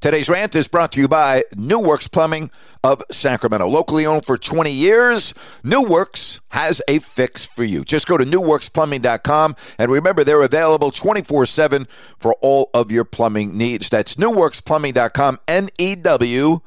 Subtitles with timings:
[0.00, 2.50] Today's rant is brought to you by New Works Plumbing
[2.84, 3.66] of Sacramento.
[3.66, 5.32] Locally owned for 20 years,
[5.64, 7.82] New Works has a fix for you.
[7.82, 11.86] Just go to newworksplumbing.com and remember they're available 24 7
[12.18, 13.88] for all of your plumbing needs.
[13.88, 16.60] That's newworksplumbing.com, N E W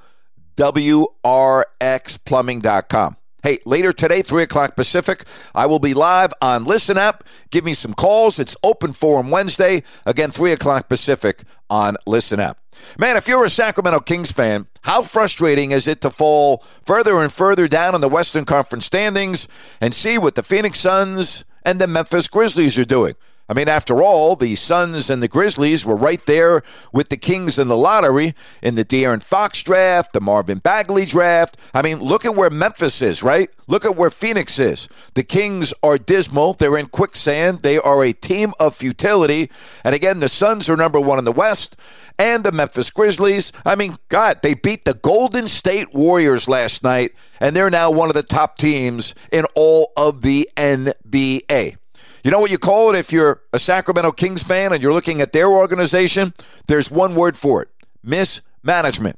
[0.55, 3.15] W R X plumbing.com.
[3.41, 5.23] Hey, later today, 3 o'clock Pacific,
[5.55, 7.23] I will be live on Listen Up.
[7.51, 8.37] Give me some calls.
[8.37, 9.83] It's Open Forum Wednesday.
[10.05, 12.57] Again, 3 o'clock Pacific on Listen Up.
[12.97, 17.31] Man, if you're a Sacramento Kings fan, how frustrating is it to fall further and
[17.31, 19.47] further down in the Western Conference standings
[19.79, 23.15] and see what the Phoenix Suns and the Memphis Grizzlies are doing?
[23.49, 26.61] I mean, after all, the Suns and the Grizzlies were right there
[26.93, 31.57] with the Kings in the lottery in the De'Aaron Fox draft, the Marvin Bagley draft.
[31.73, 33.49] I mean, look at where Memphis is, right?
[33.67, 34.87] Look at where Phoenix is.
[35.15, 36.53] The Kings are dismal.
[36.53, 37.63] They're in quicksand.
[37.63, 39.49] They are a team of futility.
[39.83, 41.75] And again, the Suns are number one in the West
[42.19, 43.51] and the Memphis Grizzlies.
[43.65, 48.09] I mean, God, they beat the Golden State Warriors last night, and they're now one
[48.09, 51.77] of the top teams in all of the NBA.
[52.23, 55.21] You know what you call it if you're a Sacramento Kings fan and you're looking
[55.21, 56.33] at their organization?
[56.67, 57.69] There's one word for it
[58.03, 59.17] mismanagement.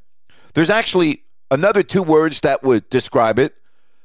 [0.53, 3.53] There's actually another two words that would describe it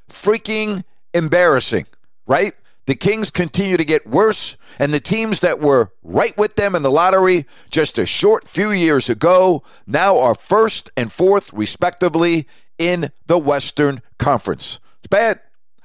[0.08, 1.86] freaking embarrassing,
[2.26, 2.54] right?
[2.86, 6.82] The Kings continue to get worse, and the teams that were right with them in
[6.82, 12.46] the lottery just a short few years ago now are first and fourth, respectively,
[12.78, 14.78] in the Western Conference.
[14.98, 15.40] It's bad.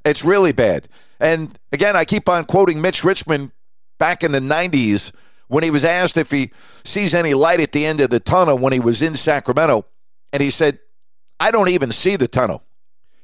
[0.05, 0.87] It's really bad.
[1.21, 3.51] And again, I keep on quoting Mitch Richmond
[3.99, 5.13] back in the 90s
[5.47, 6.51] when he was asked if he
[6.83, 9.85] sees any light at the end of the tunnel when he was in Sacramento.
[10.33, 10.79] And he said,
[11.39, 12.63] I don't even see the tunnel.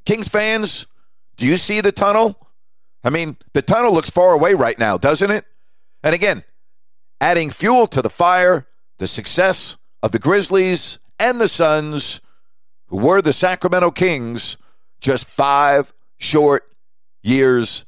[0.06, 0.86] Kings fans,
[1.38, 2.48] do you see the tunnel?
[3.04, 5.46] I mean, the tunnel looks far away right now, doesn't it?
[6.04, 6.44] And again,
[7.20, 8.68] adding fuel to the fire,
[9.00, 12.22] the success of the Grizzlies and the Suns,
[12.88, 14.58] who were the Sacramento Kings
[15.02, 16.64] just five short
[17.24, 17.86] years